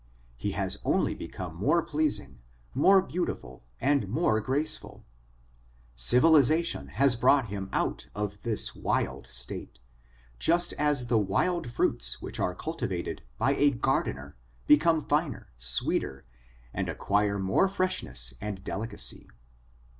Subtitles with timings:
[0.35, 2.39] He has only become more pleasing,
[2.73, 5.05] more beautiful, and more graceful.
[5.95, 9.77] Civilisa tion has brought him out of his wild state,
[10.39, 14.35] just as the wild fruits which are cultivated by a gardener
[14.65, 16.25] become finer, sweeter,
[16.73, 19.29] and acquire more freshness and delicacy.